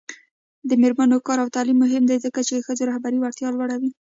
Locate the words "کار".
1.27-1.37